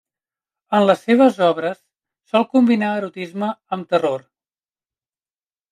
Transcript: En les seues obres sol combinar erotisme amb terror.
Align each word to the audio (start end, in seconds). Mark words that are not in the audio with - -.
En 0.77 0.85
les 0.91 1.03
seues 1.09 1.37
obres 1.49 1.77
sol 2.33 2.47
combinar 2.57 2.91
erotisme 3.03 3.53
amb 3.79 3.93
terror. 3.95 4.29